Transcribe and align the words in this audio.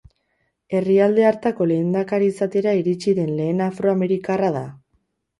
Herrialde 0.77 1.25
hartako 1.31 1.67
lehendakari 1.71 2.29
izatera 2.33 2.73
iritsi 2.79 3.13
den 3.19 3.29
lehen 3.41 3.61
afro-amerikarra 3.67 4.49
da. 4.57 4.63